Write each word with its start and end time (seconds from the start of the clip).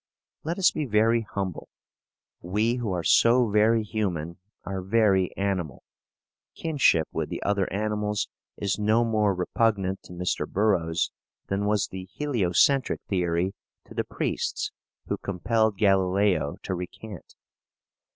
Let 0.43 0.57
us 0.57 0.71
be 0.71 0.85
very 0.85 1.21
humble. 1.21 1.69
We 2.41 2.77
who 2.77 2.91
are 2.91 3.03
so 3.03 3.47
very 3.51 3.83
human 3.83 4.39
are 4.63 4.81
very 4.81 5.31
animal. 5.37 5.83
Kinship 6.55 7.07
with 7.11 7.29
the 7.29 7.39
other 7.43 7.71
animals 7.71 8.27
is 8.57 8.79
no 8.79 9.05
more 9.05 9.35
repugnant 9.35 10.01
to 10.05 10.13
Mr. 10.13 10.47
Burroughs 10.49 11.11
than 11.49 11.67
was 11.67 11.87
the 11.89 12.05
heliocentric 12.13 13.01
theory 13.09 13.53
to 13.85 13.93
the 13.93 14.03
priests 14.03 14.71
who 15.05 15.19
compelled 15.19 15.77
Galileo 15.77 16.57
to 16.63 16.73
recant. 16.73 17.35